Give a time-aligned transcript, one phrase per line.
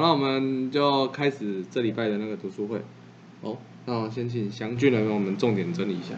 [0.00, 2.80] 那我们就开始这礼拜的那个读书会。
[3.42, 6.14] 哦，那我先请祥俊来为我们重点整理一下。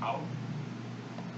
[0.00, 0.20] 好，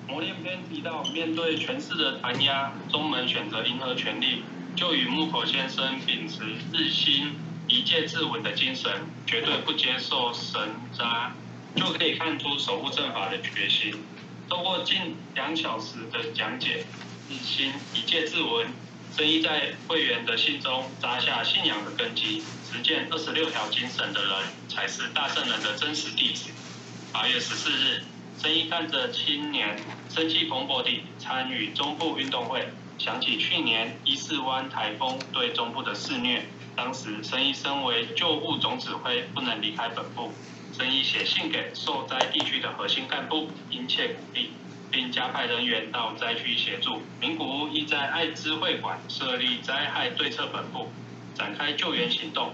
[0.09, 4.43] 磨练篇提到，面对权势的弹压，中门选择迎合权力，
[4.75, 7.33] 就与木口先生秉持日新
[7.69, 8.91] 一介自稳的精神，
[9.27, 10.61] 绝对不接受神
[10.97, 11.33] 渣，
[11.77, 13.95] 就可以看出守护正法的决心。
[14.48, 16.84] 透过近两小时的讲解，
[17.29, 18.69] 日新一介自稳。
[19.15, 24.33] 生意在会员的心中扎下信仰的根基，实践二十六条精神的人，
[24.70, 26.48] 才是大圣人的真实弟子。
[27.12, 28.03] 八月十四日，
[28.41, 29.78] 生意看着青年
[30.09, 40.33] 生气蓬勃地参与中部运动会，想起去年伊势湾台风对中部的肆虐，当时生意身为救护总指挥，不能离开本部，
[40.75, 44.53] 生意写信给受灾地区的核心干部，殷切鼓励。
[44.93, 47.01] 并加派人员到灾区协助。
[47.19, 50.93] 名古屋亦在爱知会馆设立灾害对策本部，
[51.35, 52.53] 展开救援行动，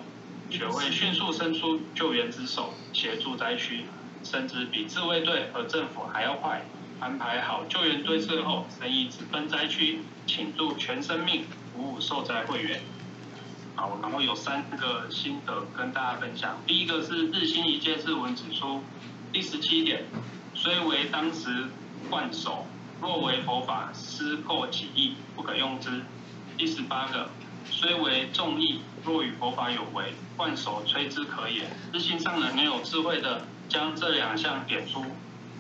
[0.49, 3.85] 学会迅速伸出救援之手，协助灾区，
[4.23, 6.65] 甚至比自卫队和政府还要快。
[7.01, 11.45] 安排好救援对策后，生意直奔灾区，倾注全生命
[11.75, 12.81] 服务受灾会员。
[13.75, 16.61] 好，然后有三个心得跟大家分享。
[16.67, 18.83] 第一个是日新一届日文指出，
[19.33, 20.05] 第十七点，
[20.55, 21.67] 虽为当时。
[22.11, 22.67] 换手，
[23.01, 26.03] 若为佛法，失破己意，不可用之。
[26.57, 27.29] 第十八个，
[27.71, 31.65] 虽为众义，若与佛法有违，换手吹之可也。
[31.93, 35.05] 日心上人没有智慧的，将这两项点出，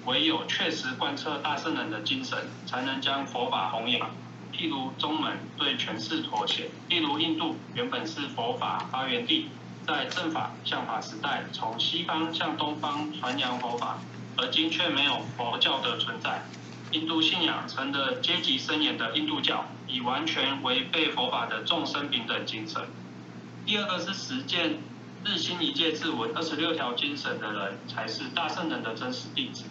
[0.06, 4.10] 唯有确实贯彻大圣人的精神，才能将佛法弘扬。
[4.52, 9.48] 譬如宗门对权势妥协，譬如印度原本是佛法发源地，
[9.86, 13.98] 在正法相法时代，从西方向东方传扬佛法。
[14.38, 16.46] 而今却没有佛教的存在，
[16.92, 22.80] 印度信仰成了阶级森严的印度教，已完全违背佛法的众生平等精神。
[23.66, 24.78] 第二个是实践
[25.24, 29.64] 日新一届自文二十六条精神的人，才是大圣人的真实弟子。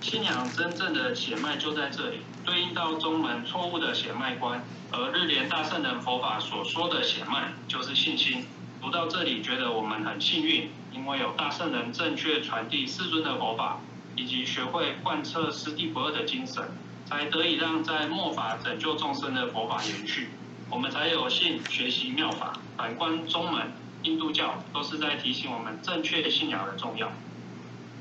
[0.00, 8.46] 信仰真正的血脉就在这里，对应到宗门错误的血脉观，而日莲大圣人佛法所说的血脉就是信心。
[8.80, 13.80] 读到这里，觉得我们很幸运，因为有大圣人正确传递世尊的佛法。
[14.16, 16.64] 以及学会贯彻师地不二的精神，
[17.06, 20.30] 才得以让在末法拯救众生的佛法延续。
[20.68, 22.58] 我们才有幸学习妙法。
[22.76, 23.70] 反观宗门、
[24.02, 27.12] 印度教，都是在提醒我们正确信仰的重要。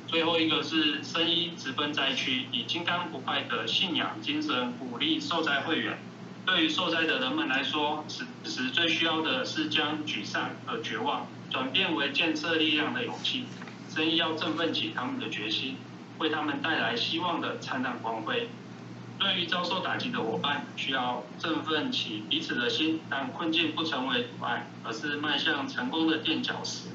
[0.07, 5.99] 最后一个是生医直奔灾区，以金刚不坏的信仰精神鼓励受灾会员。
[6.47, 13.43] 对于受灾的人们来说，此时最需要的是将沮丧和绝望转变为建设力量的勇气。
[13.93, 15.75] 生意要振奋起他们的决心。
[16.19, 18.49] 为他们带来希望的灿烂光辉。
[19.19, 26.89] 对于遭受打击的伙伴，需要振奋起彼此的心，让困境不成为阻碍，而是迈向成功的垫脚石。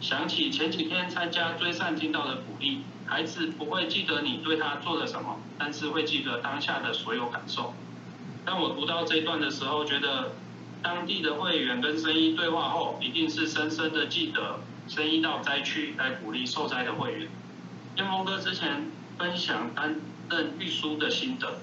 [0.00, 7.74] 想起前几天参加追善听到的鼓励，孩子不会记得你对他做了什么，但是会记得当下的所有感受。
[8.44, 10.32] 当我读到这一段的时候，觉得
[10.82, 17.28] 当地的会员跟生医对话后，一定是深深的记得生医到灾区来鼓励受灾的会员。
[17.96, 20.00] 天峰哥之前分享担
[20.30, 21.60] 任秘书的心得，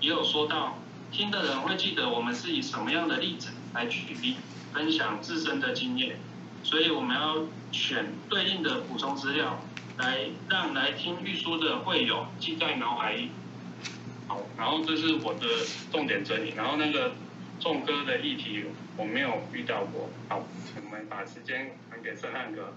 [0.00, 0.78] 也有说到，
[1.10, 4.36] 听的人会记得我们是以什么样的例子来举例，
[4.72, 6.20] 分享自身的经验，
[6.62, 7.38] 所以我们要
[7.72, 9.60] 选对应的补充资料，
[9.98, 13.30] 来让来听秘书的会友记在脑海里。
[14.30, 15.40] 好，然后这是我的
[15.90, 17.14] 重点整理，然后那个
[17.58, 18.62] 众歌的议题
[18.96, 20.08] 我没有遇到过。
[20.28, 20.46] 好，
[20.76, 22.72] 我们把时间还给盛汉哥。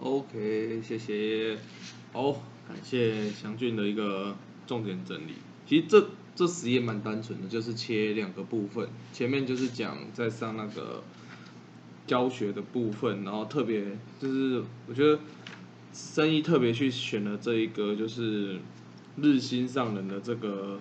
[0.00, 1.58] OK，谢谢。
[2.14, 2.32] 好，
[2.66, 4.34] 感谢祥俊的一个
[4.66, 5.34] 重点整理。
[5.66, 11.04] 其实这这实验蛮单纯的，就是切两个部分，前面就是讲在上那个
[12.06, 13.84] 教学的部分，然后特别
[14.18, 15.20] 就是我觉得
[15.92, 18.58] 生意特别去选了这一个就是
[19.22, 20.80] 日新上人的这个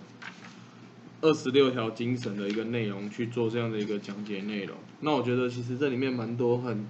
[1.22, 4.76] 二十六条精神的一个内容去做这样的一个讲解内容。
[5.02, 6.86] 那我觉得其实这里面蛮多很，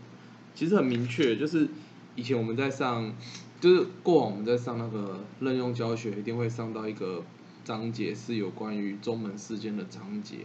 [0.55, 1.67] 其实很明确，就是
[2.15, 3.13] 以前我们在上。
[3.59, 7.23] 就是过往我们在上那个任用教学，一定会上到一个
[7.63, 10.41] 章节是有关于中门事件的章节。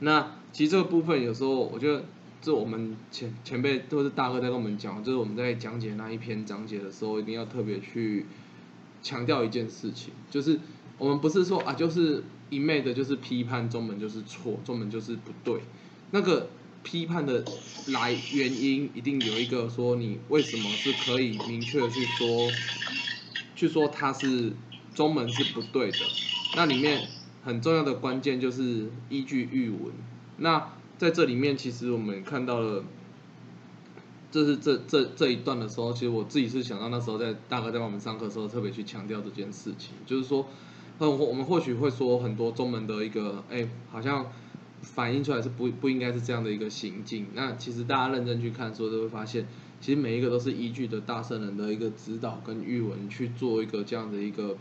[0.00, 2.04] 那其实这个部分有时候我觉得，
[2.42, 8.26] 这我们前前辈都是大哥在跟我们讲，就是我们在讲解那一篇章节的时候，一定要特别去
[9.02, 10.58] 强调一件事情，就是
[10.98, 15.60] 我们不是说啊，就是一昧的就是批判中文就是错，中文就是不对，
[16.10, 16.50] 那个。
[16.84, 17.44] 批判的
[17.88, 22.48] 来原因一定有一个，说你为什么是可以明确的去说，
[23.56, 24.52] 去说他是
[24.94, 25.98] 中文是不对的。
[26.54, 27.08] 那里面
[27.42, 29.92] 很重要的关键就是依据玉文。
[30.38, 32.84] 那在这里面，其实我们看到了，
[34.30, 40.46] 这是这这这一段的时候，其实我自己是想到那时候在大哥在帮我们上课的时候，特别去强调这件事情，就是说，
[40.98, 44.26] 那，我们或许会说很多中门的一个，哎，好像
[44.82, 47.26] 反映出来是不不应该是这样的一个行径。
[47.34, 49.46] 那其实大家认真去看，说就会发现，
[49.80, 54.56] 其实每一个都是依据着大圣人的一个指导跟语文去做一个这样的一个。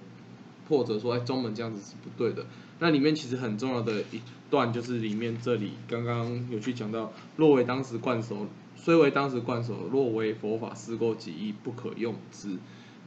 [0.69, 2.45] 或者说，哎，中门这样子是不对的。
[2.79, 8.45] 那里面其实很重要的一段就是里面这里刚刚有去讲到，若为当时冠守，
[8.77, 12.57] 虽为当时冠守，若为佛法施过几亿，不可用之。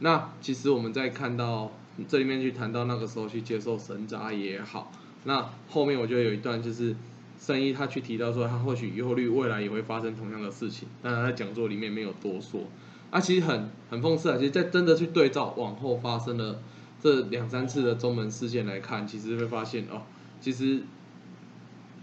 [0.00, 1.72] 那其实我们在看到
[2.06, 4.92] 这里面去谈到那个时候去接受神札也好，
[5.24, 6.94] 那后面我觉得有一段就是
[7.38, 12.62] 圣医他去提到说，他或许忧虑未来也会发生同样的事情，但他在讲座里面没有多说。
[13.10, 16.60] 啊，其实很很讽刺啊，其实在真的去对照往后发生的。
[17.02, 20.02] 这两三次的中门事件来看，其实会发现哦，
[20.38, 20.82] 其实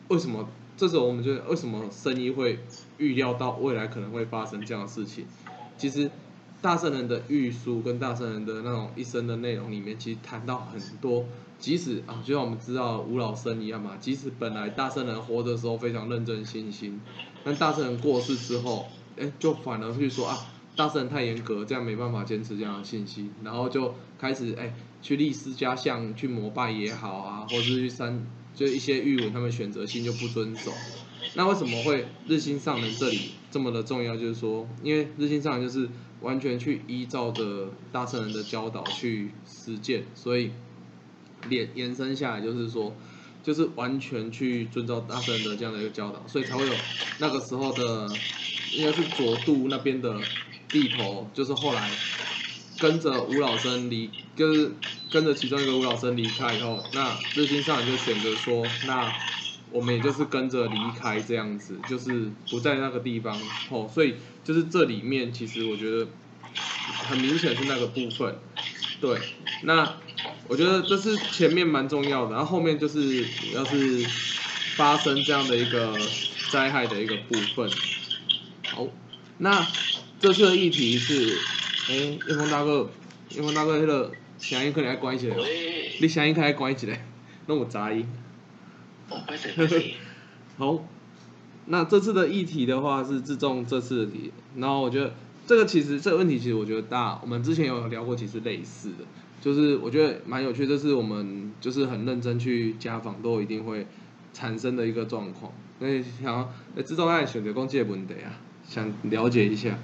[0.07, 2.59] 为什么这时候我们就为什么生意会
[2.97, 5.25] 预料到未来可能会发生这样的事情？
[5.75, 6.09] 其实
[6.61, 11.25] 大圣人的预书跟大圣人的那种一生的内容里面，其实谈到很多，
[11.59, 17.01] 即使啊，就像我们知道吴老生一样嘛，即使本来大圣人活的时候非常认真信心，
[17.43, 18.85] 但大圣人过世之后，
[19.17, 20.37] 哎，就反而去说啊，
[20.75, 24.73] 大圣人太严格，这样没办法坚持这样的信息，然后就开始哎。
[24.99, 28.25] 去立私家像去膜拜也好啊，或是去山，
[28.57, 30.71] 就一些玉文，他们选择性就不遵守。
[31.35, 34.17] 那为什么会日心上人这里这么的重要？
[34.17, 35.87] 就是说，因为日心上人就是
[36.21, 40.49] 完全去依照着大圣人的教导去实践，所以
[41.51, 42.95] 延延伸下来就是说，
[43.43, 46.73] 就是完全去遵照大圣人的这样的一个教导，所以才会有
[47.19, 48.09] 那个时候的，
[48.73, 50.19] 应该是左渡那边的
[50.67, 51.91] 地头，就是后来。
[52.79, 54.71] 跟着吴老生离，就是
[55.11, 59.11] 跟着其中一个吴老生离开以后，那日新上人就选择说，那
[59.71, 63.39] 我们也就是跟着离开这样子，就是不在那个地方
[63.69, 66.07] 哦，所以就是这里面其实我觉得
[67.09, 68.37] 很明显是那个部分，
[69.01, 69.19] 对，
[69.63, 69.97] 那
[70.47, 74.05] 我觉得这是前面蛮重要的，然后后面就是要是
[74.75, 75.97] 发生这样的一个
[76.51, 77.71] 灾害的一个部分，
[78.67, 78.87] 好，
[79.39, 79.67] 那
[80.19, 81.37] 这次的议题是。
[81.89, 82.89] 哎，叶峰大哥，
[83.29, 85.37] 叶峰大哥，迄个声音可能要关起来，
[86.01, 87.05] 你声音可以关起来，
[87.45, 88.05] 那有杂音。
[90.57, 90.83] 好，
[91.67, 95.13] 那这次的议题的话是自重这次的题，然后我觉得
[95.45, 99.05] 这个其实这个问题其实我觉得大，我们之前有聊过，其实类似的，
[99.39, 103.87] 就是我觉得蛮有趣，这是我们就是很认真去家访都一定会
[104.33, 106.51] 产生的一个状况，所以想要
[106.83, 108.35] 自重爱选择攻击的问题啊，
[108.67, 109.79] 想了解一下。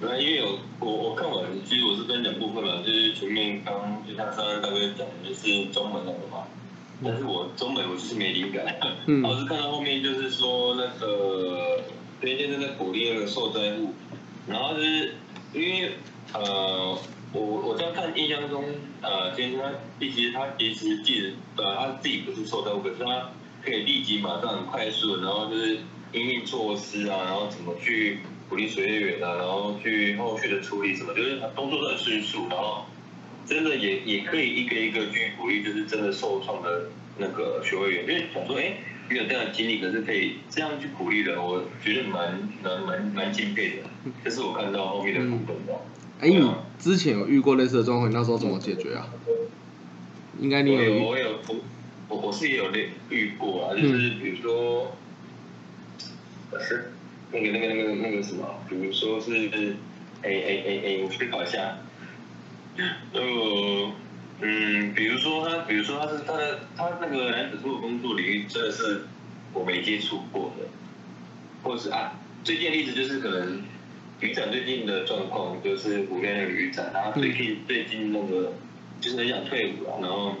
[0.00, 6.48] 那因为有我我看完，其实我是分两部分嘛，就是前面刚就像上大哥讲的，就是中文那个嘛，
[7.02, 8.76] 但是我中文我就是没灵感，
[9.22, 11.80] 我是看到后面就是说那个
[12.20, 13.94] 边先生在鼓励那个受灾户，
[14.48, 15.14] 然后就是
[15.54, 15.92] 因为
[16.32, 16.98] 呃
[17.32, 18.64] 我我在看印象中
[19.00, 19.70] 呃先生他
[20.00, 21.20] 其实他其实记
[21.56, 23.30] 得呃他自己不是受灾户，可是他
[23.64, 25.78] 可以立即马上很快速，然后就是
[26.12, 28.18] 应运措施啊，然后怎么去。
[28.48, 32.86] 鼓励水业员啊，然后去后续的处理什么，就是动作都很迅速，然后
[33.46, 38.76] 真的也也可以一个一个去鼓励，就是真的受创的那个学会员，因为想说，哎，
[39.10, 43.76] 你有这样的经历，可是可以这样去鼓励的，我觉得蛮蛮蛮蛮敬佩的。
[44.24, 45.74] 这是我看到后面的部分的。
[46.20, 49.08] 哎，你之前有遇过类似的状况，你那时候怎么解决啊？
[50.40, 51.38] 应该你有，我有，
[52.08, 54.96] 我我是也有类遇过啊，就是比如说，
[56.60, 56.93] 是。
[57.34, 59.32] 那个、那个、那个、那个什么，比如说是，
[60.22, 61.78] 哎哎哎哎，我思考一下，
[63.12, 63.92] 呃，
[64.40, 69.06] 嗯，比如说他，比如说他是他的他那个男子做的工作领域真的是
[69.52, 70.66] 我没接触过的，
[71.64, 73.64] 或者是啊，最近的例子就是可能
[74.20, 78.52] 渔展最近的状况就是湖边那个渔展，然后最近最近那个
[79.00, 80.36] 就是很想退伍了，然后，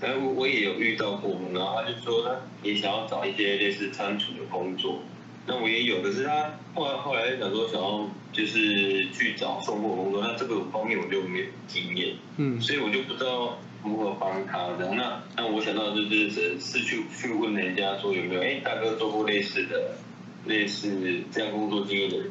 [0.00, 5.02] 然后我也有遇到过，然后他就说他也想要找一些类似仓储的工作。
[5.46, 14.94] 那我也有，可是他后来后来想说想要就是去找送货工作，那这个方面我就没有经验，嗯，所以我就不知道如何帮他这样。
[14.96, 19.96] 那那我想到就是是是去去问人家说有没有，哎，大哥做过类似的
[20.44, 20.92] 类似
[21.32, 22.30] 这样工作经验的人，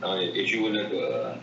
[0.00, 1.38] 然后也也去问那个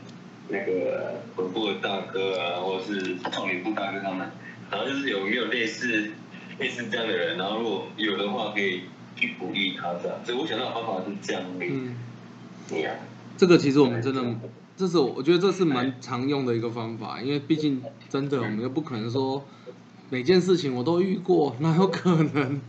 [0.49, 4.29] 那个本部的大哥啊，或者是创业部大哥他们，
[4.69, 6.11] 然后就是有没有类似
[6.59, 8.81] 类似这样的人，然后如果有的话可以。
[9.15, 11.65] 去鼓励他这样，所以我想到的方法是这样的。
[11.65, 11.95] 嗯，
[12.67, 12.91] 对呀。
[13.37, 14.23] 这个其实我们真的，
[14.77, 19.43] 这是我觉得这是蛮常用的一个方法，因为毕竟真的我们又不可能说
[20.09, 22.61] 每件事情我都遇过，哪有可能？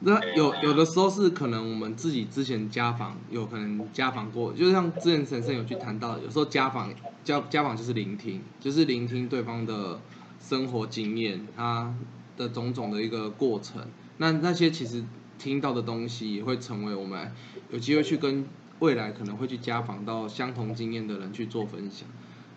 [0.00, 6.92] 那有有的时候是可能我们自己之前家访有可能家访过，就像之前神圣有去谈到，有时候家访
[7.24, 9.98] 家家访就是聆听，就是聆听对方的
[10.40, 11.94] 生活经验，他
[12.36, 13.82] 的种种的一个过程。
[14.18, 15.02] 那那些其实
[15.38, 17.32] 听到的东西也会成为我们
[17.70, 18.44] 有机会去跟
[18.78, 22.08] 未来可能会去家访到相同经验的人去做分享。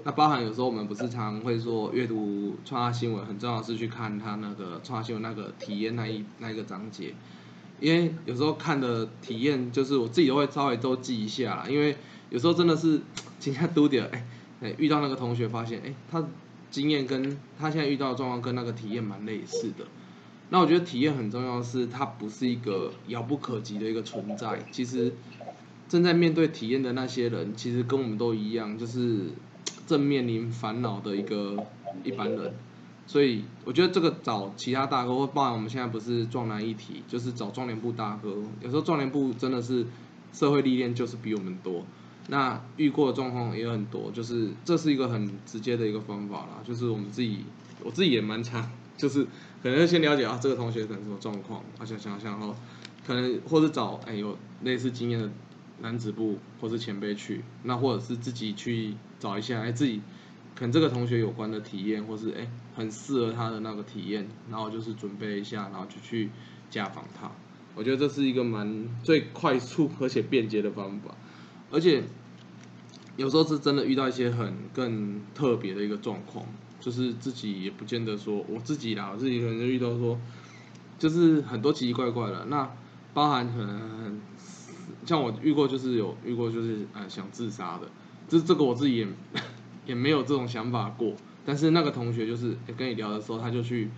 [0.03, 7.13] 那包含有时候我们不是常会说阅读创下新闻，很重要是去看他那个创下新闻那个体验那一那一个章节，
[7.81, 11.97] 因为有时候看的体验就是我自己都会稍微都记一下啦，因为
[12.29, 13.01] 有时候真的是
[13.39, 14.25] 今天读点哎
[14.61, 16.25] 哎遇到那个同学发现哎他
[16.71, 19.85] 经验跟他现在遇到的状况跟那个体验蛮类似的，
[20.49, 25.13] 那我觉得体验很重要是它不是一个遥不可及的一个存在，其实
[25.87, 29.27] 正在面对体验的那些人其实跟我们都一样，就是。
[29.85, 31.65] 正面临烦恼的一个
[32.03, 32.53] 一般人，
[33.07, 38.35] 所以我觉得这个找其他大哥，或包含我们现在不是壮男一体，就是找壮年部大哥。
[38.61, 39.83] 有时候壮年部真的是
[40.31, 41.83] 社会历练就是比我们多，
[42.27, 46.61] 那遇过的状况也很多，就是这是一个很直接的一个方法啦。
[46.63, 47.39] 就是我们自己，
[47.83, 49.25] 我自己也蛮强，就是
[49.61, 52.55] 可能先了解啊这个同学可能什么状况，啊想想想哦，
[53.05, 55.29] 可能或者找哎有类似经验的。
[55.81, 60.01] 男子部或是前辈去，那或者是自己去找一下，哎，自己
[60.53, 66.31] 可能这个同学有关的体验，或是哎很适合他的那个体验，然后就是准备一下，然后就去
[66.69, 67.31] 家访他。
[67.75, 71.15] 我觉得这是一个蛮最快速而且便捷的方法，
[71.71, 72.03] 而且
[73.15, 76.45] 有时候是真的遇到一些很更特别的一个状况，
[76.79, 80.19] 就是自己也不见得说我自己啦，我自己可能就遇到说，
[80.97, 82.69] 就是很多奇奇怪怪的，那
[83.13, 84.21] 包含可能。
[85.05, 87.87] 像我遇过，就是有遇过，就是呃想自杀的，
[88.27, 89.07] 这这个我自己也
[89.87, 91.15] 也没有这种想法过。
[91.45, 93.89] 但是那个同学就是跟你聊的时候，他就去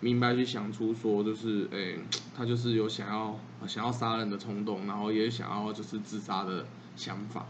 [0.00, 1.98] 明白去想出说，就是诶，
[2.36, 7.46] 他就是有想要想要杀人的冲动，然后也想要就是自杀的想法。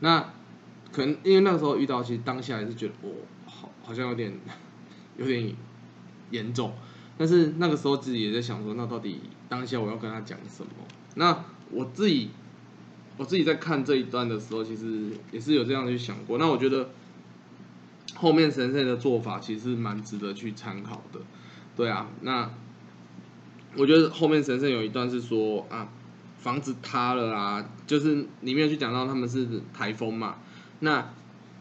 [0.00, 0.20] 那
[0.92, 3.10] 可能因为那个时候遇到，其实当下也是觉得哦，
[3.86, 4.32] 好像有点
[5.16, 5.54] 有点
[6.32, 6.74] 严重。
[7.18, 10.70] 但是那个时候自己也在想说，那到底当下我要跟他讲什么？
[11.14, 12.28] 那我自己，
[13.16, 16.36] 我自己在看这一段的时候，其实也是有这样去想过。
[16.36, 16.90] 那我觉得
[18.16, 21.20] 后面神圣的做法其实蛮值得去参考的，
[21.74, 22.08] 对啊。
[22.20, 22.50] 那
[23.76, 25.88] 我觉得后面神圣有一段是说啊，
[26.38, 30.36] 房子塌了啊，就是里面去讲到他们是台风嘛，
[30.80, 31.14] 那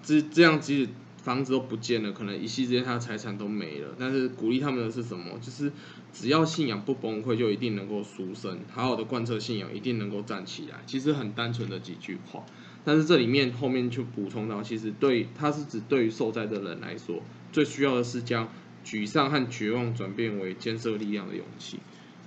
[0.04, 0.90] 这这样其实。
[1.26, 3.88] 房子都不见了，可能一夕之间他的财产都没了。
[3.98, 5.40] 但是鼓励他们的是什么？
[5.42, 5.72] 就是
[6.14, 8.60] 只要信仰不崩溃，就一定能够赎身。
[8.72, 10.84] 好好的贯彻信仰，一定能够站起来。
[10.86, 12.46] 其实很单纯的几句话，
[12.84, 18.48] 但是这里面后面就补充到，其实对他是指对于受灾的人来说，最需要的是将
[18.86, 21.80] 沮丧和绝望转变为建设力量的勇气。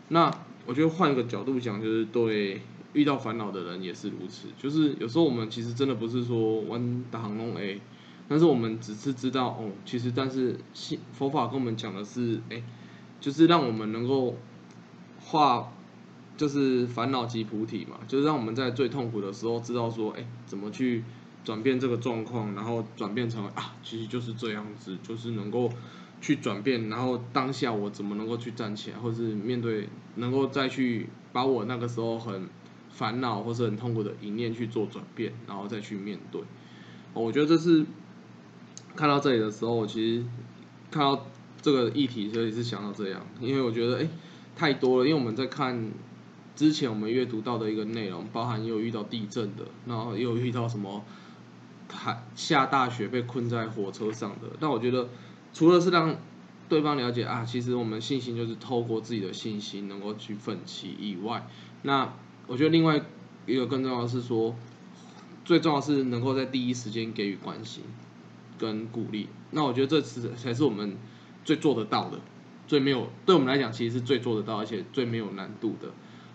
[0.08, 0.28] 那
[0.66, 2.62] 我觉得换一个角度讲，就是对
[2.94, 4.48] 遇到烦恼的人也是如此。
[4.60, 7.80] 就是有时候我们其实真的不是说弯大行弄 A。
[8.30, 10.58] 但是我们只是知道哦，其实但是
[11.12, 12.62] 佛法跟我们讲的是，哎，
[13.20, 14.36] 就是让我们能够
[15.18, 15.72] 化，
[16.36, 21.02] 就是烦恼即菩提嘛，就是让我们在最痛苦的时候知道说，哎，怎么去
[21.42, 25.70] 转变这个状况，然后转变成啊，其实就是这样子，就是能够
[26.20, 32.46] 去转变，然后当下我怎么能够去站起来，或是面对，能够再去把我那个时候很
[32.90, 36.42] 烦恼或是很痛苦的一念去做转变，然后再去面对，
[37.14, 37.86] 我觉得这是。
[38.98, 40.24] 看到这里的时候，我其实
[40.90, 41.24] 看到
[41.62, 44.08] 这个议题，所以是想到这样，因为我觉得哎
[44.56, 45.92] 太多了，因为我们在看
[46.56, 51.04] 之前我们阅读到的一个内容，包含也有遇到地震的，然后又遇到什么
[51.88, 54.48] 海下大雪被困在火车上的。
[54.58, 55.08] 那我觉得
[55.54, 56.16] 除了是让
[56.68, 61.46] 对方了解啊，其实我们信心就是透过自己的信心能够去奋起以外，
[61.82, 62.14] 那
[62.48, 63.00] 我觉得另外
[63.46, 64.56] 一个更重要的是说，
[65.44, 67.84] 最重要是能够在第一时间给予关心。
[68.58, 70.96] 跟鼓励，那我觉得这次才是我们
[71.44, 72.18] 最做得到的，
[72.66, 75.88] 最没有对我们来讲，其实是最做得到，而且最没有难度的。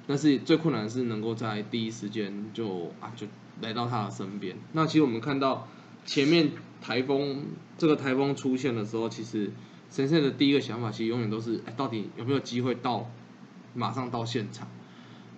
[0.07, 3.27] 但是最困难的是能够在第一时间就啊就
[3.61, 4.57] 来到他的身边。
[4.73, 5.67] 那其实我们看到
[6.05, 6.51] 前面
[6.81, 7.45] 台风
[7.77, 9.51] 这个台风出现的时候，其实
[9.89, 13.09] 神圣的第一个想法其实永远都是，哎，到底有没有机会到
[13.73, 14.67] 马上到现场？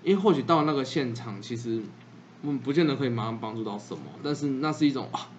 [0.03, 1.81] 因为或许到那个现场，其实
[2.41, 5.29] 我们不见得可以马上帮助到什么，但是那是一种啊，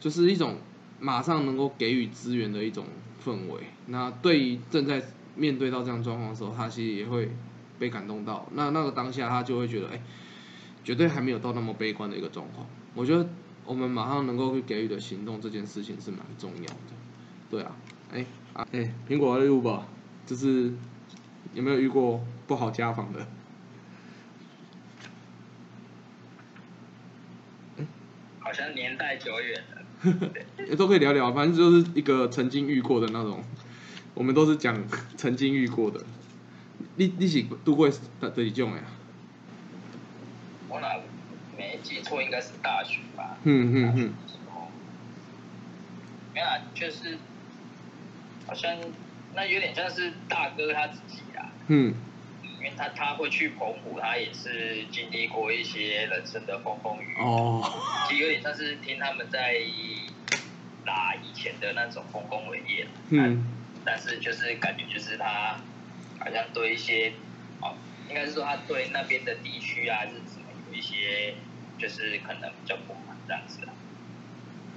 [0.00, 0.56] 就是一种。
[1.04, 2.86] 马上能够给予资源的一种
[3.24, 5.02] 氛围，那对于正在
[5.34, 7.28] 面对到这样状况的时候，他其实也会
[7.76, 8.46] 被感动到。
[8.52, 10.00] 那那个当下，他就会觉得，哎，
[10.84, 12.64] 绝对还没有到那么悲观的一个状况。
[12.94, 13.28] 我觉得
[13.64, 16.76] 我们马上能够去给予的行动，这件事情是蛮重要的。
[17.50, 17.74] 对啊，
[18.12, 19.82] 哎啊哎，苹果的 Uber，
[20.24, 20.72] 就是
[21.52, 23.26] 有没有遇过不好家访的？
[28.38, 29.81] 好像年代久远了，
[30.76, 33.42] 都可以聊聊，反正就是一个曾经遇过的那种，
[34.14, 36.04] 我们都是讲曾经遇过的。
[36.96, 37.88] 你你是度过
[38.20, 38.82] 哪哪一种呀？
[40.68, 40.88] 我哪
[41.56, 43.40] 没记错，应该是大学吧。
[43.44, 44.14] 嗯嗯嗯。
[46.34, 47.18] 没有，就是
[48.46, 48.74] 好像
[49.34, 51.40] 那有点像是大哥他自己啊。
[51.68, 52.11] 嗯。
[52.62, 57.16] 因为他他会去澎湖，他也是经历过一些人生的风风雨雨。
[57.18, 57.60] 哦。
[58.08, 59.60] 其实有点像是听他们在
[60.86, 62.86] 打以前的那种丰功伟业。
[63.10, 63.44] 嗯。
[63.84, 65.58] 但是就是感觉就是他
[66.20, 67.12] 好像对一些
[67.60, 67.74] 哦，
[68.08, 70.38] 应该是说他对那边的地区啊日子
[70.68, 71.34] 有一些
[71.78, 73.58] 就是可能比较不满这样子。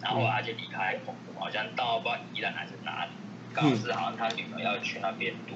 [0.02, 3.12] 然后他就离开澎湖，好像到不知道宜兰还是哪里，
[3.54, 5.56] 刚好是好像他女儿要去那边读。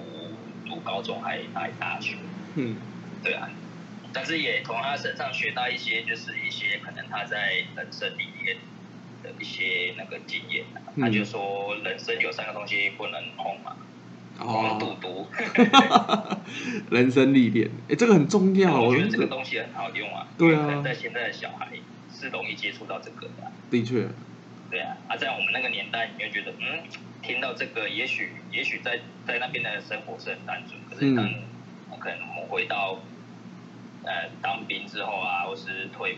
[0.69, 2.15] 读高中还还大学，
[2.55, 2.75] 嗯，
[3.23, 3.49] 对啊，
[4.13, 8.57] 但是也从他身上学到一些，就是一些可能他在人生里面
[9.23, 10.65] 的一些那个经验。
[10.99, 13.75] 他就说，人生有三个东西不能碰嘛，
[14.37, 15.27] 黄赌毒。
[16.91, 18.81] 人生历练，哎，这个很重要。
[18.81, 20.27] 我觉得这个东西很好用啊。
[20.37, 20.81] 对啊。
[20.83, 21.69] 在现在的小孩
[22.13, 23.51] 是容易接触到这个的。
[23.69, 24.07] 的确。
[24.69, 26.83] 对啊，啊，在我们那个年代，你会觉得，嗯。
[27.29, 32.97] 听到这个，也许也许在在那边的生活是很单纯，可是当可能我们回到
[34.03, 36.17] 呃当兵之后啊，或是退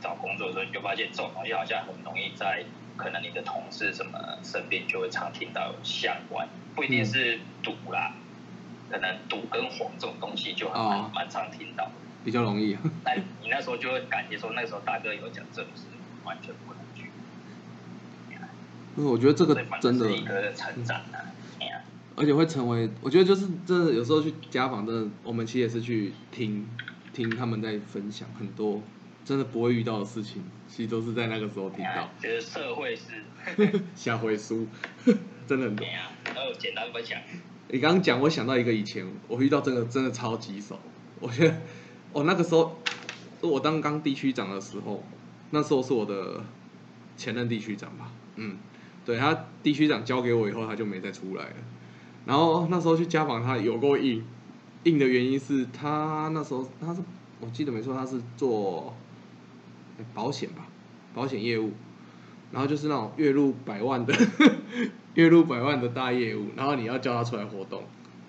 [0.00, 2.64] 找工作的时候，你就发现这种东西好像很容易在
[2.96, 8.12] 可能你的同事什么身边就会常听到相关，不一定是赌啦，
[8.90, 11.92] 可能赌跟黄这种东西就很蛮蛮常听到，
[12.24, 12.76] 比较容易。
[13.04, 15.82] 但你那时候就会感觉说，那时候大哥有讲这种事，
[16.24, 16.77] 完全不能。
[19.04, 20.06] 我觉得这个真的，
[22.16, 26.66] 而且会成为，我觉得就是真的，有时候去家访，真的，我们其实也是去听，
[27.12, 28.82] 听他们在分享很多
[29.24, 32.10] 真的不会遇到的事情，其实都是在那个时候听到。
[32.20, 34.66] 就是社会是 下回书，
[35.46, 35.86] 真的很多。
[36.24, 37.20] 然后简单分享。
[37.68, 40.80] 你刚刚讲，我想到一个以前我遇到这个真的超棘手，
[41.20, 41.54] 我觉得
[42.12, 42.80] 我那个时候
[43.42, 45.04] 我当刚地区长的时候，
[45.50, 46.42] 那时候是我的
[47.16, 48.56] 前任地区长吧，嗯。
[49.08, 51.56] 对他地区长交给我以后，他就没再出来了。
[52.26, 54.22] 然后那时候去家访他，有过硬，
[54.84, 57.00] 硬的原因是他那时候他是
[57.40, 58.94] 我记得没错，他是做
[60.12, 60.66] 保险吧，
[61.14, 61.72] 保险业务。
[62.52, 64.14] 然后就是那种月入百万的，
[65.14, 66.48] 月入百万的大业务。
[66.54, 67.82] 然后你要叫他出来活动，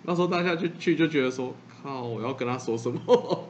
[0.04, 3.02] 那时候大家就去就觉得说，靠，我要跟他说什么？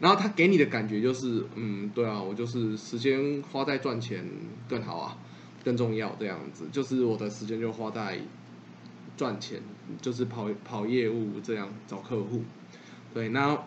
[0.00, 4.28] 然后他给你的感觉就是，嗯，对啊，我就是时间花在赚钱
[4.68, 5.16] 更好啊。
[5.64, 8.18] 更重要这样子，就是我的时间就花在
[9.16, 9.60] 赚钱，
[10.00, 12.42] 就是跑跑业务这样找客户。
[13.14, 13.58] 对，那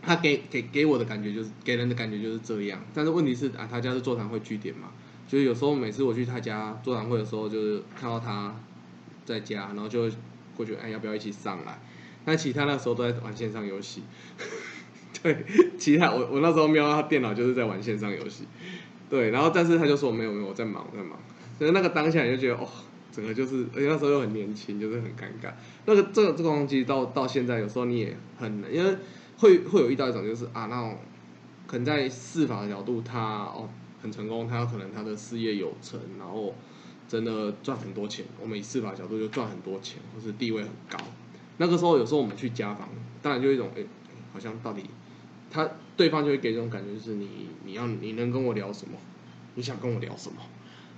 [0.00, 2.80] 他给给给我的感觉就是给人的感觉就是这样。
[2.94, 4.92] 但是问题是啊，他家是座谈会据点嘛，
[5.26, 8.54] 就是有时候每次我去他家座谈会的时候，就是看到他
[9.24, 10.12] 在家，然后就会
[10.56, 11.80] 过去，哎，要不要一起上来？
[12.24, 14.02] 但其他那时候都在玩线上游戏。
[15.22, 15.44] 对，
[15.78, 18.44] 其他我我那时候瞄他电脑就是在玩线上游戏。
[19.10, 21.18] 对，然后但是他就说没有没有，我在忙在忙，
[21.58, 22.66] 所以那个当下你就觉得哦，
[23.12, 25.52] 整个就是，而且那时候又很年轻，就是很尴尬。
[25.86, 28.96] 那个这个这个东西到到现在，有时候你也很，因为
[29.38, 30.96] 会会有遇到一种就是啊，那种
[31.66, 33.68] 可能在司法的角度，他哦
[34.02, 36.54] 很成功，他有可能他的事业有成，然后
[37.06, 38.24] 真的赚很多钱。
[38.40, 40.98] 我们以司法角度就赚很多钱，或是地位很高。
[41.58, 42.88] 那个时候有时候我们去家访，
[43.22, 43.82] 当然就一种哎，
[44.32, 44.84] 好像到底。
[45.54, 48.98] 他对方就会给这种感觉，就是你你要你能跟我聊什么？
[49.54, 50.38] 你想跟我聊什么？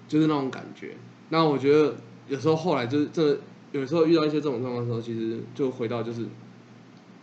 [0.09, 0.97] 就是那种感觉。
[1.29, 1.95] 那我觉得
[2.27, 3.39] 有时候后来就是这
[3.73, 6.25] 有时候遇到一些这种状况的时候，其实就回到就是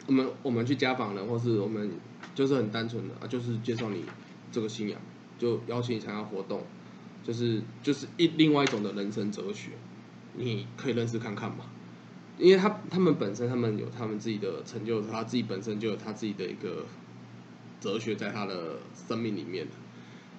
[0.06, 1.90] 我们我们去家访人，或是我们
[2.36, 4.04] 就是很单纯的啊，就是介绍你
[4.52, 5.02] 这个信仰，
[5.40, 6.62] 就邀请你参加活动，
[7.24, 9.72] 就是就是一另外一种的人生哲学，
[10.36, 11.66] 你可以认识看看嘛。
[12.38, 16.86] 因为他他们本身他们有他们自己的成就，他自己本身就有他自己的一个。
[17.84, 19.68] 哲学在他的生命里面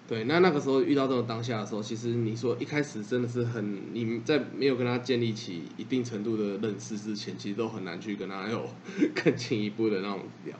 [0.08, 8.68] 对，那那个时候遇到这种当下的时候，其实你说一开始真的是很，你在没有跟他建立起一定程度的认识之前，其实都很难去跟他有
[9.14, 10.56] 更进一步的那种聊。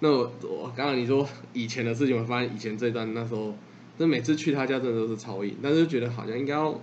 [0.00, 3.54] 那我我刚刚你说以前的事情，我发现以前这段那时候，
[3.98, 6.78] 那每次去他家真的都是超硬，但是觉得好像应该要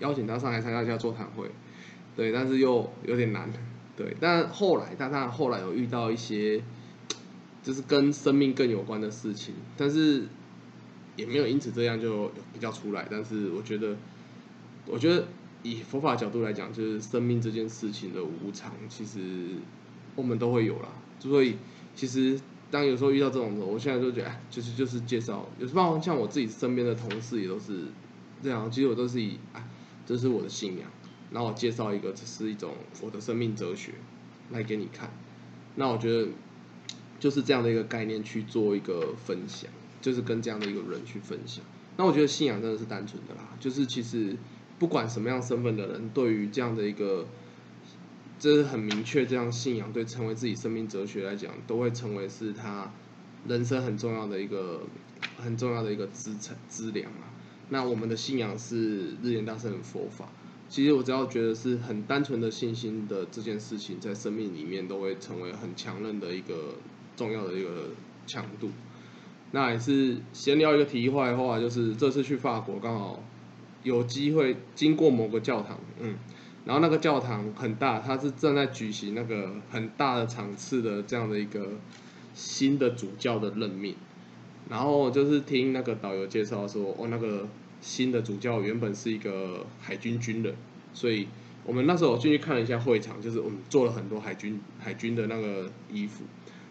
[0.00, 1.48] 邀请他上来参加一下座谈会，
[2.16, 3.48] 对，但是又有点难，
[3.96, 6.60] 对，但后来，但他后来有遇到一些。
[7.66, 10.22] 就是跟生命更有关的事情，但是
[11.16, 13.08] 也没有因此这样就比较出来。
[13.10, 13.96] 但是我觉得，
[14.86, 15.26] 我觉得
[15.64, 19.56] 以佛法角度来讲，就是生命这件事情的无常，其实
[20.14, 20.90] 我们都会有啦。
[21.18, 21.56] 所以
[21.96, 27.86] 其实当有时候遇到这种时候，我现在就觉得，哎，就是就是介绍，有时候像我自己身边的同事也都是
[28.44, 29.68] 这样，其实我都是以，啊，
[30.06, 30.88] 这是我的信仰，
[31.32, 33.94] 然后我介绍一个，这是一种我的生命哲学
[34.52, 35.10] 来给你看。
[35.74, 36.28] 那我觉得
[37.18, 41.64] 就是这样的一个概念去做一个分享，就是跟这样的一个人去分享。
[41.96, 44.36] 那我觉得信仰真的是单纯的啦，就是其实
[44.78, 47.26] 不管什么样身份的人，对于这样的一个，
[48.38, 52.92] 这是很明确这样信仰对成为自己生命哲学来讲，都会成为是他
[53.48, 54.82] 人生很重要的一个
[55.38, 57.32] 很重要的一个资产资粮啊。
[57.70, 60.28] 那我们的信仰是日莲大圣的佛法，
[60.68, 66.74] 其实我只要觉得是很单纯的信心的这件事情，在生命里面都会成为很强韧的一个
[67.16, 67.88] 重要的一个
[68.26, 68.70] 强度。
[69.52, 73.22] 那也是闲聊一个题外话，就是这次去法国刚好
[73.84, 76.16] 有机会经过某个教堂，嗯，
[76.64, 81.68] 然后那个教堂很大，它是正在举行那个很大的场次的这样的一个
[82.34, 83.94] 新的主教的任命，
[84.68, 87.46] 然后就是听那个导游介绍说，哦，那个
[87.80, 90.54] 新的主教原本是一个海军军人，
[90.92, 91.28] 所以
[91.64, 96.24] 我们那时候进去看了一下会场，就是我们做了很多海军海军的那个衣服。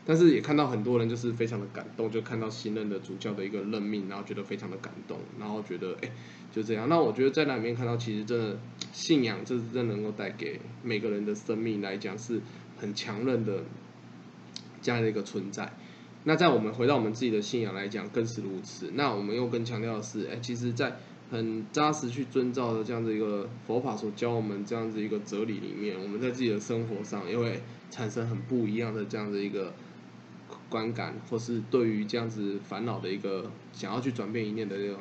[0.07, 6.11] 但是也看到很多人就是非常的感动，就看到新任的主教的一个任命，然后觉得非常的感动，然后觉得哎
[6.53, 6.87] 就这样。
[6.87, 8.59] 那我觉得在那里面看到，其实真的
[8.93, 12.39] 信仰，这是真能够带给每个人的生命来讲是
[12.77, 13.63] 很强韧的
[14.81, 15.73] 这样的一个存在。
[16.23, 18.91] 那在我们回到我们自己的信仰来讲，更是如此。
[18.93, 20.97] 那我们又更强调的是，哎，其实，在
[21.31, 29.73] 很扎实去遵照的这样的一个佛法所教我们这样子一个哲理里面，我们在自己的生活上也会产生很不一样的这样的一个。
[30.69, 34.99] 观感，或是对于这样子烦恼的一个想要去转变一念的这种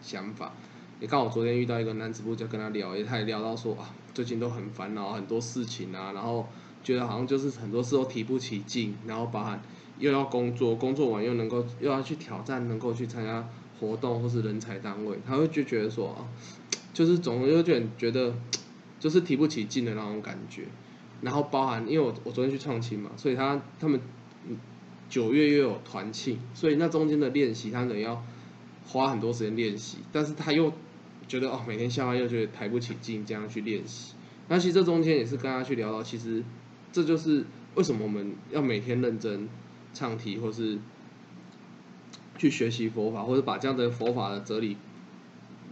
[0.00, 0.52] 想法，
[1.00, 6.48] 你刚好昨天遇到一个男直播，就跟他聊，也他也聊到说啊，最近都很烦恼，很多事情啊，然后
[6.82, 9.60] 觉得好像就是很多事都提不起劲，然后包含
[9.98, 13.46] 又要工作，工作完又能够又要去挑战，能够去参加
[13.78, 16.24] 活动或是人才单位，他会就觉得说啊，
[16.94, 18.34] 就是总有点觉得
[18.98, 20.64] 就是提不起劲的那种感觉，
[21.20, 24.00] 然后包含因为我我昨天去创新嘛，所以他他们。
[25.08, 28.24] 九月又有团庆，所以那中间的练习，他可能要
[28.86, 30.72] 花很多时间练习，但是他又
[31.28, 34.14] 觉得哦，每天下班又觉得抬不起劲，这样去练习。
[34.48, 36.44] 那其实这中间也是跟他去聊到，其实
[36.92, 39.48] 这就是为什么我们要每天认真
[39.92, 40.78] 唱题，或是
[42.38, 44.76] 去学习佛法，或者把这样的佛法的哲理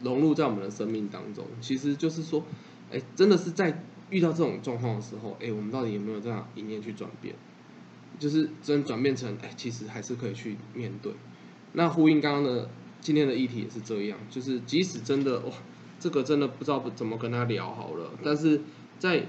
[0.03, 1.45] 融入在我们的生命当中。
[1.61, 2.45] 其实就是说，
[2.93, 7.35] 哎，真的是在遇到这种状况的时候，哎，我们到底有没有这样一念去转变？
[8.19, 11.13] 就是真转变成，哎，其实还是可以去面对。
[11.73, 12.69] 那呼应刚刚的
[13.01, 15.53] 今天的议题也是这样，就是即使真的哇，
[15.99, 18.61] 这个真的不知道怎么跟他聊好了，但是
[18.99, 19.27] 在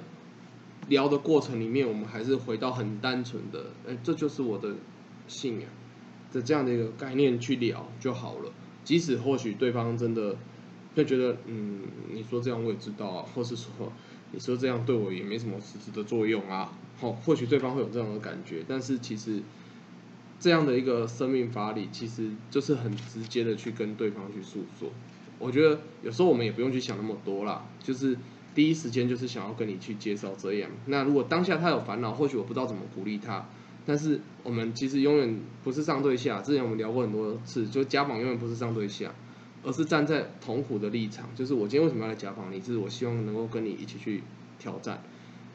[0.87, 4.75] 聊的过程里面，我们还是回到很单纯的，哎，这就是我的
[5.27, 5.69] 信仰
[6.31, 8.51] 的这样的一个概念去聊就好了。
[8.83, 10.37] 即使或许对方真的
[10.95, 11.81] 会觉得，嗯，
[12.13, 13.91] 你说这样我也知道啊，或是说。
[14.31, 19.41] 你说这样对我也没什么实质的作用啊，好，或许对方会有这样的感觉，但是其实
[20.39, 24.89] 这样的一个生命法理，其实就是很直接的去跟对方去诉说。
[25.37, 28.17] 我觉得有时候我们也不用去想那么多啦，就是
[28.53, 30.69] 第一时间就是想要跟你去介绍这样。
[30.85, 33.47] 那如果当下他有烦恼，或许我不知道怎么鼓励他，
[33.85, 36.41] 但是我们其实永远不是上对下。
[36.41, 39.13] 之前我们聊过很多次，就家访永远不是上对下。
[39.67, 42.59] 而是站在同苦的立场，就是我今天为什么要来家访你？
[42.59, 44.21] 就是我希望能够跟你一起去
[44.59, 45.01] 挑战，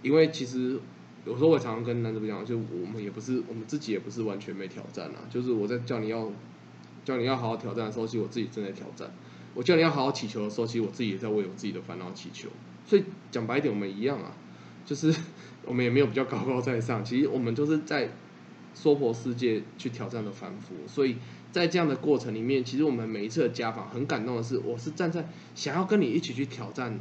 [0.02, 0.80] 因为其实
[1.26, 5.20] 有时候我常常跟男主讲，就我们也不是我们自己也不是完全没挑战啊。
[5.30, 6.30] 就是我在叫你要
[7.04, 9.08] 叫你要好好挑战的时候，其实我自己正在挑战；
[9.54, 12.48] 我叫你要好好祈求的时候，其实我自己也在为我自己的烦恼祈求。
[12.86, 14.32] 所以讲白一点，我们一样啊，
[14.84, 15.14] 就是
[15.66, 18.10] 我们也没有比较高高在上，其实我们就是在
[18.74, 21.16] 娑婆世界去挑战的凡夫，所以。
[21.52, 27.00] 在这样的过程里面，其实我们每一次的家访很感动的是，我是站在想要跟你一起去挑战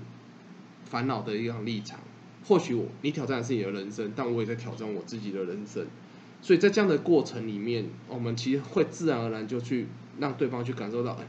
[0.86, 2.00] 烦恼的一样立场。
[2.46, 5.86] 或许我你挑战的是你的人生，但我也在挑战我自己的人生。
[6.42, 9.88] 所以在这样的过程里面，我们其实会自然而然就去
[10.20, 11.28] 让对方去感受到，哎，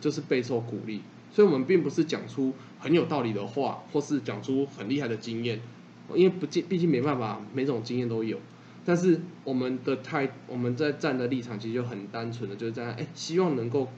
[0.00, 1.02] 就是备受鼓励。
[1.32, 5.60] 所以我们并不是讲出很有道理的话，或是讲出很厉害的经验，
[6.14, 8.40] 因为不毕毕竟没办法，每种经验都有。
[8.84, 13.88] 但是我们的态，我们在站的立场其实就很单纯的，就是在哎，希望能够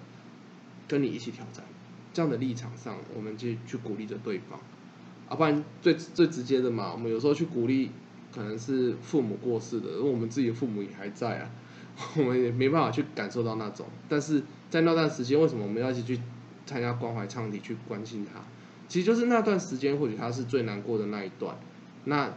[0.87, 1.65] 跟你一起挑战
[2.12, 4.61] 这样的立场上，我们就去鼓励着对方，
[5.33, 7.90] 啊，不然最最直接的嘛，我们有时候去鼓励，
[8.35, 11.51] 可能是父母过世的，因为我们自己的父母也还在啊，
[12.18, 13.87] 我们也没办法去感受到那种。
[14.09, 16.21] 但是在那段时间，为什么我们要一起去
[16.66, 18.40] 参加关怀唱题，去关心他？
[18.88, 21.57] 其实就是那段时间，或许他是最难过的那一段，
[22.05, 22.33] 那。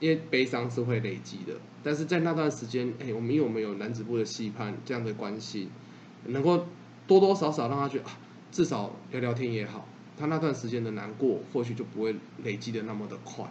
[0.00, 1.52] 因为悲伤是会累积的，
[1.82, 5.68] 但是在那段时间，哎，我们因为我们有男子部的戏盼这样的关系，
[6.24, 6.64] 能够
[7.06, 8.12] 多多少少让他觉得啊，
[8.50, 9.86] 至少聊聊天也好，
[10.20, 13.44] 他那段时间的难过或许就不会累积的那么的快。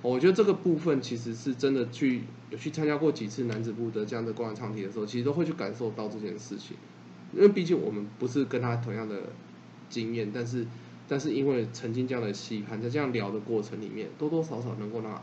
[0.00, 6.76] 我觉得这个部分其实是真的去有去参加过几次男子部的这样的公演唱体的时候，其实都会去感受到这件事情，
[7.34, 9.16] 因为毕竟我们不是跟他同样的
[9.90, 10.66] 经验，但是
[11.06, 15.20] 但是因为曾经这样的戏判，在这样聊的过程里面，多多少少能够让。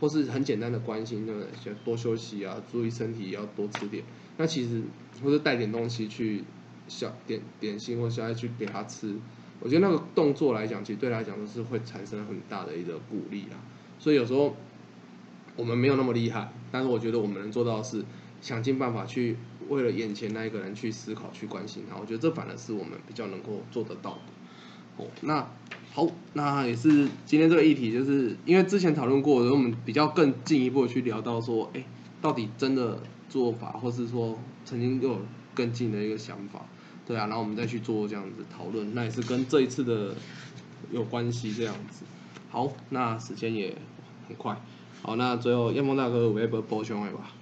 [0.00, 1.72] 或是很简单的关心，对不对？
[1.84, 4.04] 多休息啊，注意身体，要多吃点。
[4.36, 4.82] 那其实
[5.22, 6.42] 或者带点东西去
[6.88, 9.14] 小点点心或小爱去给他吃，
[9.60, 13.56] 我觉得那个动作来讲，其实对来讲都是会产生很大的一个鼓励啊。
[13.98, 14.56] 所以有时候
[15.56, 18.04] 我们没有那么厉害，但是我觉得我们能做到的是
[18.40, 19.36] 想尽办法去
[19.68, 21.96] 为了眼前那一个人去思考、去关心他。
[21.98, 25.04] 我觉得这反而是我们比较能够做得到的。
[25.04, 25.46] 哦，那。
[25.94, 31.84] 好，那也是今天这个议题，就是因为之前讨论过，然后我们比较更进一步去聊到说，哎，
[32.20, 35.20] 到底真的做法，或是说曾经有
[35.54, 36.66] 更近的一个想法，
[37.06, 40.14] 对啊，然后我们再去做这样子讨论，那也是跟这一次的
[40.90, 42.04] 有关系这样子。
[42.50, 43.76] 好，那时间也
[44.26, 44.56] 很快，
[45.02, 47.32] 好，那最后燕峰大哥，我也不播兄弟吧。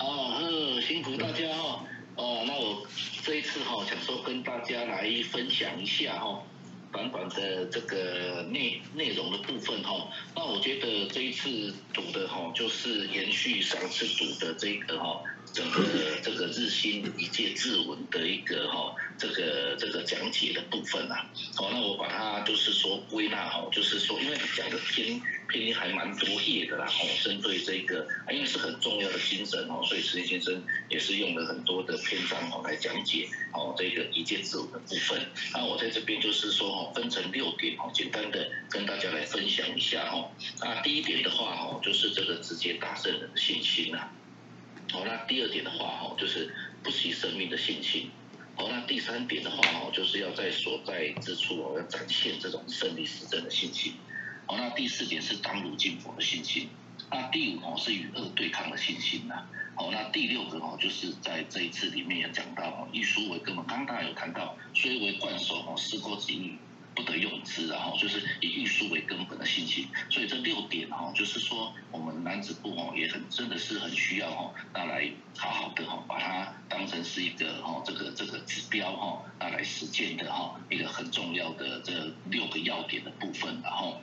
[0.00, 1.80] 哦，辛苦大家哦，
[2.16, 2.86] 哦，那我
[3.22, 6.42] 这一次哈，想说跟大家来分享一下哈。
[6.90, 15.20] 短短的这个内内容的部分哈，那我觉得这一次读的哈，就是延续上次读的这个哈。
[15.52, 15.82] 整个
[16.22, 35.20] 这个日新一介字文的一个哈，这个这个讲解的部分啊，好，那我把它就是说归纳哈，就是说因为讲的篇篇还蛮多页的啦，哦，针对这个，因为是很重要的精神哦，所以石先生也是用了很多的篇章哦来讲解哦这个一介字文的部分。
[35.54, 40.30] 那我在这边就是说哦，分成六点哦，简单的跟大家来分享一下哦。
[40.60, 44.08] 那第一点的话哦，就是这个直接打胜人的信心呐。
[44.90, 48.10] 好，那第二点的话，哈，就是不惜生命的信心。
[48.56, 53.92] 好，那第三点的话，哈，就是要在所在之处哦，要展现这种胜利实证的信心。
[54.46, 56.68] 好，那第四点是当如今佛的信心。
[57.10, 59.46] 那第五哦是与恶对抗的信心呐。
[59.76, 66.58] 好，那第六个哦，就是在这一次里面也讲到哦，一书为根本，刚刚有谈到，虽为惯手哦，思过几语。
[66.98, 84.00] 不得用之，然后就是以运输为根本的信心，所以这六点哈，就是说我们男子部哦也很真的是很需要哈，那来好好的哈，把它当成是一个哈这个这个指标哈，那来实践的哈一个很重要的这六个要点的部分，然后。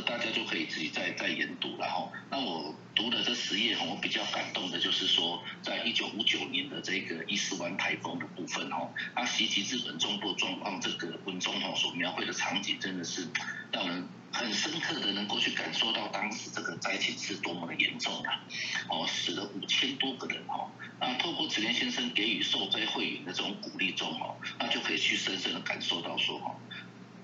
[0.00, 2.10] 大家就可以自己再再研读了哈。
[2.30, 13.26] 那我读的这十页，我比较感动的就是说，在一九五九年的这个伊斯湾台风的部分哈，它袭击日本中部状况，这个文中哈所描绘的场景真的是
[13.70, 18.40] 让人很深刻的能够去感受到当时这个灾情是多么的严重啊！
[18.88, 20.70] 哦，死了五千多个人哈。
[21.00, 26.54] 那透过子莲先生给予受灾会员的这种鼓励中哦，那就可以去深深的感受到说哈。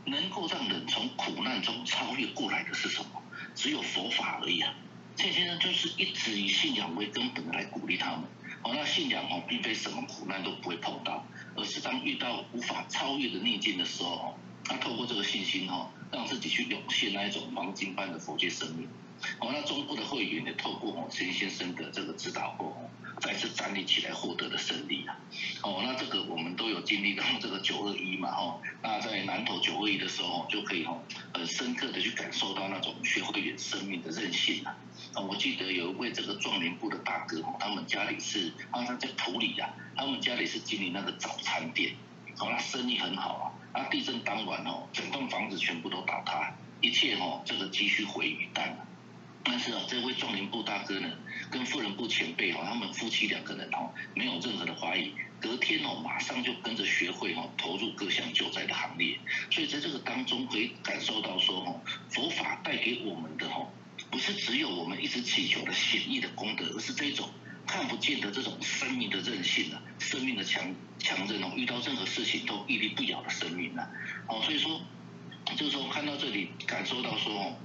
[0.08, 3.22] 能够让人从苦难中超越过来的是什么？
[3.54, 4.74] 只有佛法而已啊！
[5.16, 8.20] 这些人就是一直以信仰为根本来鼓励他们。
[8.62, 18.88] 哦，那信仰哦，并非什么苦难都不会碰到，而是当遇到无法超越的逆境的时候哦，他透过这个信心哦，让自己去涌现那一种黄金般的佛界生命。
[19.40, 22.90] 哦，那中部的会员也透过哦陈先生的这个指导后哦，
[23.20, 25.18] 再次站立起来获得的胜利啊！
[25.62, 31.02] 哦，那这个我们都有经历到这个九二一嘛，哦，那在南投九二一的时候，就可以哦
[31.34, 34.76] 很深刻的去感受到那种学会员生命的韧性啊！
[35.14, 41.92] 啊，我记得有一位这个壮年部的大哥哦，他们家里是，他在普里啊，他们家里是经营那个早餐店，
[42.38, 48.86] 哦，那生意很好啊，那地震当晚哦，整栋房子全部都倒塌，一切哦这个积蓄毁于一旦了。
[49.44, 51.08] 但是啊，这位壮年部大哥呢，
[51.50, 59.18] 跟富人部前辈哦，他们夫妻两个人哦，没有任何的怀疑，隔天哦，马上就跟着学会哦，投入各项救灾的行列。
[59.50, 63.70] 所以在这个当中，可以感受到说哦，佛法带给我们的哦，
[64.10, 67.30] 不是只有我们一直祈求的显义的功德，而是这种
[67.66, 73.88] 看不见的这种生命的韧性啊，生命的强强韧哦，遇到任何事情都屹立不摇的生命啊。
[74.26, 74.78] 哦，所以说，
[75.56, 77.56] 就是说看到这里，感受到说哦。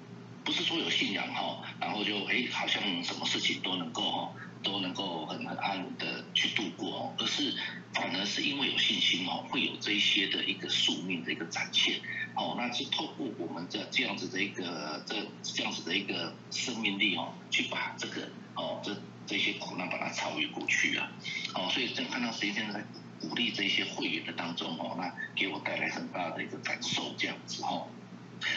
[0.43, 7.53] 不是说有信仰哈，然后就哎好像什么事情都能够哈，都能够很很安稳的去度过哦，而是
[7.93, 11.99] 反而是因为有信心哦，会有这一些的一个宿命的一个展现
[12.36, 21.12] 哦，那是透过我们的这样子的一个这这样子的一个生命力哦，去把这个哦这这些苦难把它超越过去啊，
[21.56, 22.84] 哦，所以在看到谁现在
[23.21, 27.88] 鼓励这些会员的当中哦，那给我带来很大的一个感受这样子哦。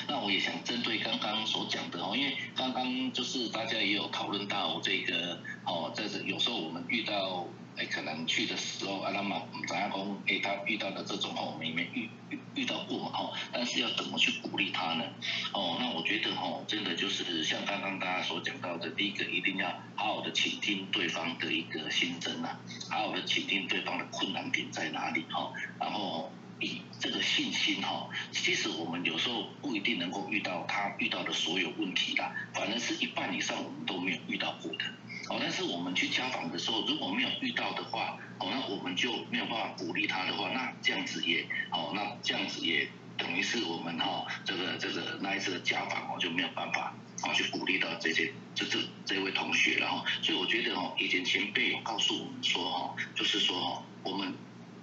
[0.09, 7.46] 那我也想针对刚刚所讲的哦，因为刚刚就是大家也有讨论到这个哦，在这有时候我们遇到。
[7.79, 10.01] 哎，可能去的时候，啊，那么怎样讲？
[10.27, 15.05] 哎，他遇到的这种哦，我们也没遇遇遇到过嘛哦，但是要怎么去鼓励他呢？
[15.53, 22.57] 哦，那我觉得哦，真的就是像刚刚大家所讲到的，第一个一定要好好的倾听对方的一个心声呐，
[22.88, 34.85] 好好的倾听对方的困难点在哪里哈，然后以这个信心哈，其实我们有时候不一定能够遇到他遇到的所有问题啦，反正是一半以上我们都没有遇到过的。
[35.29, 42.88] 哦，但是我们去家访的时候，如果没有遇到的话，哦，那我们就没有办法鼓励他的话，那这样子也，哦，那这样子也
[43.19, 54.33] 等于是我们哈，这个这个那一次的家访哦就没有办法，哦去鼓励到这些这这这位同学，然后，所以我觉得哦，以前前辈有告诉我们说哈，就是说哦，我们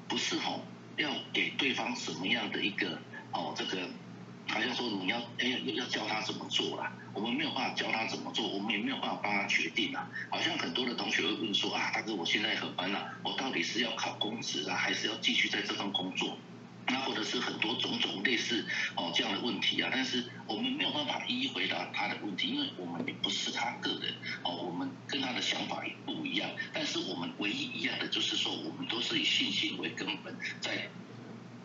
[0.09, 0.59] 不是哦
[0.97, 2.99] 要给对方什么样的一个
[3.31, 3.87] 哦这个。
[4.45, 10.05] 好像说你要哎要要教他怎么做啦，我们没有办法教他怎么做，我们也没有办法帮他决定啊。
[10.29, 16.37] 好像很多的同学会问说啊，大哥我现在很烦恼，我到底是要考公职啊，还是要继续在这份工作？
[16.87, 18.65] 那或者是很多种种类似
[18.95, 26.49] 哦这样的问题啊，但是我们没有办法一一回答他的问题，因为我们也不是他个人哦，我们跟他的想法也不一样。
[26.73, 30.89] 但是我们唯一一样的就是说，我们都是以信心为根本在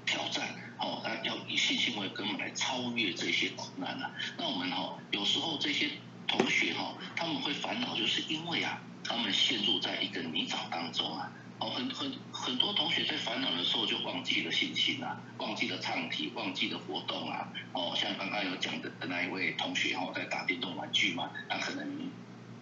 [0.06, 0.54] 挑战。
[0.80, 4.12] 哦，那要以信心为根本来超越这些苦难啊。
[4.36, 5.90] 那我们哈，有时候这些
[6.28, 11.32] 同学哈，他们会烦恼，就是因为啊，他们陷入在一个泥沼当中啊。
[11.60, 17.48] 哦，很很很多同学在烦恼的时候就忘记了信心啊，忘记了唱题，忘记了活动啊。
[17.72, 22.10] 哦，像刚刚有讲的那一位同学哈，在打电动玩具嘛，那可能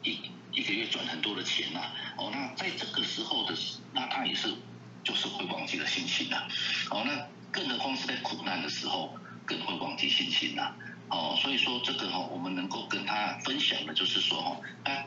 [0.02, 0.18] 一
[0.52, 1.92] 一个月赚很多的钱呐。
[2.16, 3.54] 哦，那在这个时候的，
[3.92, 4.52] 那他也是
[5.04, 6.46] 就是会忘记了信心呐。
[6.90, 7.26] 哦，那。
[7.52, 10.74] 更何况是在苦难的时候，更会忘记信心呐。
[11.09, 15.06] 哦，所以说这个哦，我们能够跟他分享的就是说哦，他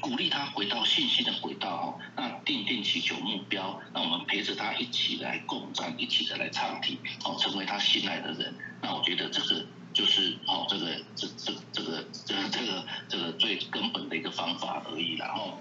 [0.00, 8.54] 鼓励他回到信心的轨道哦，那定定祈求目标，那我们陪着他一起来共战，一起的来唱题，哦，成为他信赖的人。
[8.80, 15.16] 那我觉得这个就是哦，这个这这这个这这个这个最根本的一个方法而已。
[15.16, 15.58] 然后，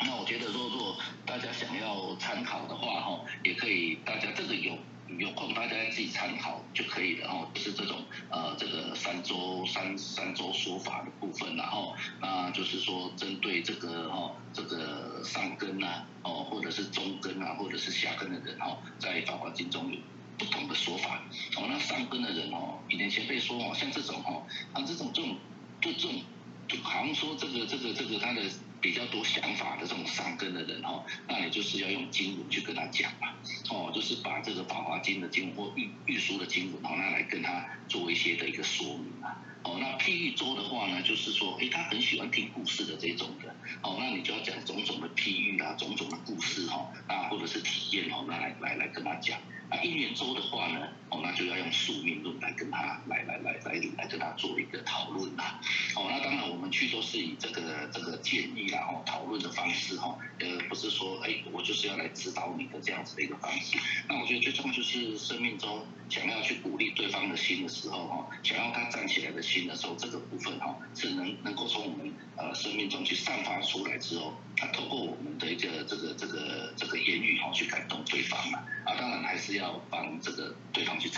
[0.00, 4.76] 那我觉得说，如果大家想要参考的话哈，也可以大家这个有。
[5.18, 19.98] 有空大家自己参考就可以了哦，是这种呃这个三周三三周说法的部分，然后那就是说针对这个哈这个上根啊哦或者是中根啊或者是下根的人哦，在法华经中有
[20.38, 21.22] 不同的说法
[21.56, 25.36] 哦，那上根的人哦，以前前辈说哦，像这种哦，啊这种这种
[25.80, 26.22] 就这种
[26.68, 28.42] 就好像说这个这个这个他的。
[28.80, 33.34] 比较多想法的这种上根的人哦，那你就是要用经文去跟他讲嘛，
[33.70, 49.38] 哦，就是把这个《法华经》的经文或玉玉书的经文哦，那来跟他做一些的一个说明嘛，哦，那譬喻周的话呢，就是说，哎，他很喜欢听故事的这种的，哦，那你就要讲种种的譬喻啊，种种的故事哈，啊，或者是体验哦，那来来来跟他讲。
[49.72, 50.88] 那一年周的话呢，
[51.22, 55.60] 那就要用宿命论来跟他来来来来来跟他做一个讨论啦。
[55.94, 63.78] 哦，那当然我们去都是以这个这个建议啦，哦，讨论的方式哈，呃，不是说哎，我就是要来指导你的这样子的一个方式。
[64.08, 78.60] 那我觉得最重要就是生命中想要去鼓励对方的心的时候哈，想要他站起来的心的时候，这个部分哈是能能够从我们呃生命中去散发出来之后，啊，透过我们的一个这个这个这个言语哈去感动对方嘛。
[78.84, 79.50] 啊，当然还是。
[79.60, 81.09] 要帮这个对方去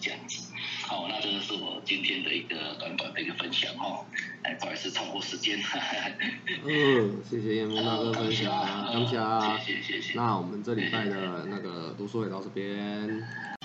[0.00, 0.52] 这样子，
[0.86, 4.04] 好，那这个是我今天的一个短短的一个分享哈，
[4.42, 5.58] 哎，不好意思超过时间。
[6.66, 8.50] 嗯，谢谢叶梦大哥分享，
[8.92, 9.16] 感谢，
[9.64, 10.14] 谢谢谢谢。
[10.14, 13.59] 那我们这礼拜的那个读书会到这边。